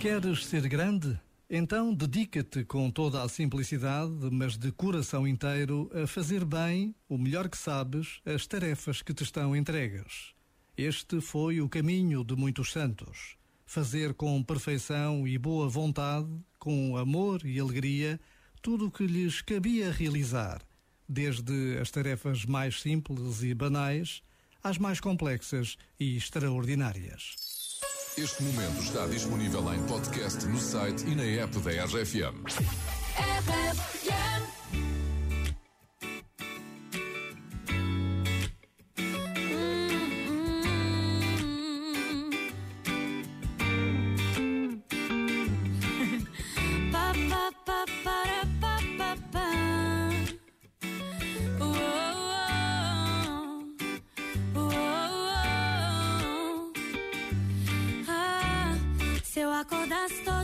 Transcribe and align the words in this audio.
Queres 0.00 0.46
ser 0.46 0.68
grande? 0.68 1.18
Então 1.50 1.92
dedica-te 1.94 2.64
com 2.64 2.90
toda 2.90 3.22
a 3.22 3.28
simplicidade, 3.28 4.28
mas 4.30 4.56
de 4.56 4.70
coração 4.70 5.26
inteiro, 5.26 5.90
a 5.94 6.06
fazer 6.06 6.44
bem, 6.44 6.94
o 7.08 7.16
melhor 7.18 7.48
que 7.48 7.56
sabes, 7.56 8.20
as 8.24 8.46
tarefas 8.46 9.02
que 9.02 9.12
te 9.12 9.22
estão 9.22 9.54
entregues. 9.54 10.34
Este 10.76 11.20
foi 11.20 11.60
o 11.60 11.68
caminho 11.68 12.22
de 12.22 12.36
muitos 12.36 12.72
santos. 12.72 13.36
Fazer 13.64 14.14
com 14.14 14.42
perfeição 14.42 15.26
e 15.26 15.38
boa 15.38 15.68
vontade, 15.68 16.28
com 16.58 16.96
amor 16.96 17.44
e 17.44 17.58
alegria, 17.58 18.20
tudo 18.60 18.86
o 18.86 18.90
que 18.90 19.06
lhes 19.06 19.40
cabia 19.40 19.90
realizar, 19.90 20.62
desde 21.08 21.78
as 21.80 21.90
tarefas 21.90 22.44
mais 22.44 22.80
simples 22.80 23.42
e 23.42 23.54
banais 23.54 24.22
às 24.66 24.78
mais 24.78 24.98
complexas 24.98 25.76
e 25.98 26.16
extraordinárias. 26.16 27.36
Este 28.18 28.42
momento 28.42 28.80
está 28.82 29.06
disponível 29.06 29.72
em 29.72 29.80
podcast 29.86 30.44
no 30.46 30.58
site 30.58 31.06
e 31.06 31.14
na 31.14 31.22
app 31.22 31.56
da 31.60 31.84
RFM. 31.84 32.42
acordasse 33.16 34.85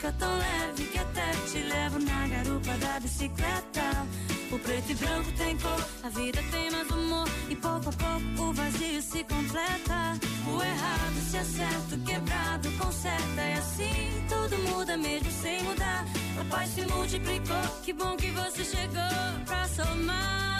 Fica 0.00 0.12
tão 0.12 0.38
leve 0.38 0.84
que 0.84 0.98
até 0.98 1.30
te 1.52 1.58
levo 1.58 1.98
na 1.98 2.26
garupa 2.28 2.72
da 2.78 3.00
bicicleta. 3.00 4.06
O 4.50 4.58
preto 4.58 4.92
e 4.92 4.94
branco 4.94 5.30
tem 5.32 5.56
cor, 5.58 5.86
a 6.02 6.08
vida 6.08 6.42
tem 6.50 6.70
mais 6.70 6.90
humor. 6.90 7.28
E 7.50 7.56
pouco 7.56 7.90
a 7.90 7.92
pouco 7.92 8.50
o 8.50 8.52
vazio 8.54 9.02
se 9.02 9.22
completa. 9.24 10.18
O 10.46 10.62
errado 10.62 11.30
se 11.30 11.36
acerta, 11.36 11.94
o 11.94 12.00
quebrado 12.00 12.70
conserta. 12.78 13.42
E 13.42 13.52
assim 13.52 14.26
tudo 14.26 14.58
muda 14.70 14.96
mesmo 14.96 15.30
sem 15.30 15.62
mudar. 15.64 16.06
A 16.40 16.44
paz 16.44 16.70
se 16.70 16.80
multiplicou, 16.86 17.62
que 17.84 17.92
bom 17.92 18.16
que 18.16 18.30
você 18.30 18.64
chegou 18.64 19.44
pra 19.44 19.68
somar. 19.68 20.59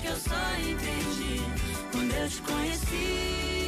que 0.00 0.08
eu 0.08 0.16
só 0.16 0.34
entendi 0.60 1.40
quando 1.92 2.12
eu 2.12 2.28
te 2.28 2.42
conheci. 2.42 3.65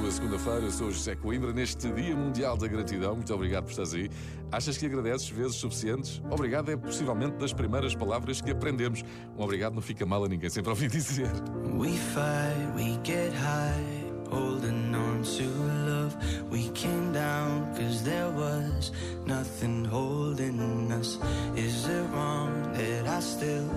Tua 0.00 0.10
segunda-feira, 0.10 0.60
eu 0.60 0.70
sou 0.70 0.90
José 0.90 1.14
Coimbra. 1.14 1.52
Neste 1.52 1.90
Dia 1.90 2.14
Mundial 2.14 2.56
da 2.56 2.66
Gratidão, 2.66 3.14
muito 3.16 3.32
obrigado 3.32 3.64
por 3.64 3.70
estares 3.70 3.94
aí. 3.94 4.10
Achas 4.52 4.76
que 4.76 4.86
agradeces 4.86 5.28
vezes 5.28 5.56
suficientes? 5.56 6.20
Obrigado 6.30 6.70
é 6.70 6.76
possivelmente 6.76 7.36
das 7.36 7.52
primeiras 7.52 7.94
palavras 7.94 8.40
que 8.40 8.50
aprendemos. 8.50 9.02
Um 9.36 9.42
obrigado 9.42 9.74
não 9.74 9.82
fica 9.82 10.04
mal 10.04 10.24
a 10.24 10.28
ninguém, 10.28 10.50
sempre 10.50 10.70
ouvi 10.70 10.88
dizer. 10.88 11.30
We 11.78 11.96
fight, 11.96 12.74
we 12.76 12.98
get 13.04 13.32
high, 13.32 14.04
holding 14.30 14.94
on 14.94 15.22
to 15.22 15.44
love. 15.86 16.16
We 16.50 16.68
came 16.70 17.12
down 17.12 17.74
cause 17.74 18.02
there 18.02 18.30
was 18.30 18.92
nothing 19.26 19.84
holding 19.84 20.92
us. 20.92 21.18
Is 21.56 21.86
it 21.86 22.04
wrong 22.12 22.72
that 22.74 23.08
I 23.08 23.20
still 23.20 23.68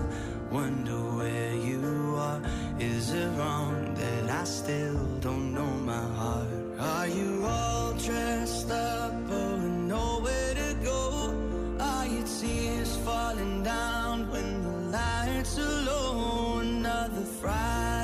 wonder 0.50 0.96
where 1.16 1.54
you 1.54 2.16
are? 2.16 2.40
Is 2.78 3.12
it 3.12 3.28
wrong 3.36 3.94
that 3.94 4.30
I 4.30 4.44
still 4.44 4.96
don't 5.20 5.52
know 5.54 5.70
my 5.84 6.00
heart? 6.16 6.19
The 17.12 17.22
fry. 17.22 17.99